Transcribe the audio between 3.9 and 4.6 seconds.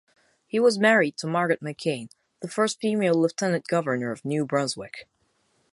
of New